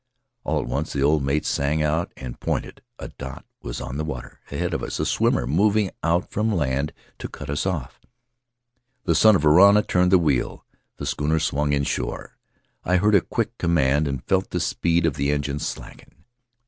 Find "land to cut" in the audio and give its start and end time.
6.51-7.51